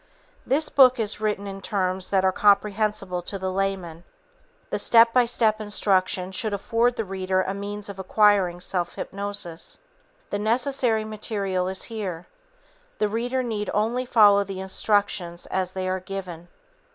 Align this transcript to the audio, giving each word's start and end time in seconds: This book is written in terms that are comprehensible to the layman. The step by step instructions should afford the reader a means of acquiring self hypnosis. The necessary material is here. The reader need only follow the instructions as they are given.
This 0.47 0.67
book 0.67 0.99
is 0.99 1.21
written 1.21 1.45
in 1.45 1.61
terms 1.61 2.09
that 2.09 2.25
are 2.25 2.31
comprehensible 2.31 3.21
to 3.21 3.37
the 3.37 3.51
layman. 3.51 4.03
The 4.71 4.79
step 4.79 5.13
by 5.13 5.25
step 5.25 5.61
instructions 5.61 6.33
should 6.35 6.55
afford 6.55 6.95
the 6.95 7.05
reader 7.05 7.43
a 7.43 7.53
means 7.53 7.87
of 7.87 7.99
acquiring 7.99 8.61
self 8.61 8.95
hypnosis. 8.95 9.77
The 10.31 10.39
necessary 10.39 11.03
material 11.05 11.67
is 11.67 11.83
here. 11.83 12.25
The 12.97 13.09
reader 13.09 13.43
need 13.43 13.69
only 13.75 14.07
follow 14.07 14.43
the 14.43 14.59
instructions 14.59 15.45
as 15.45 15.73
they 15.73 15.87
are 15.87 15.99
given. 15.99 16.47